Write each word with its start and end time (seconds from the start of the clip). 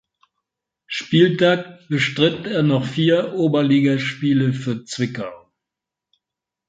Spieltag 0.87 1.87
bestritt 1.87 2.47
er 2.47 2.63
noch 2.63 2.87
vier 2.87 3.35
Oberligaspiele 3.35 4.51
für 4.51 4.83
Zwickau. 4.83 5.31